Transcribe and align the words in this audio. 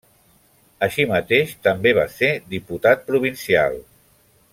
Així 0.85 1.03
mateix 1.11 1.53
també 1.67 1.93
va 1.99 2.05
ser 2.15 2.31
diputat 2.55 3.05
provincial. 3.11 3.79